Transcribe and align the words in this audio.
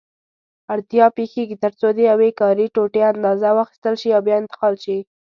اړتیا 0.73 1.05
پېښېږي 1.17 1.57
ترڅو 1.63 1.87
د 1.93 1.99
یوې 2.11 2.29
کاري 2.41 2.65
ټوټې 2.75 3.01
اندازه 3.11 3.49
واخیستل 3.53 3.95
شي 4.01 4.09
او 4.15 4.21
بیا 4.27 4.35
انتقال 4.41 4.73
شي. 4.83 4.97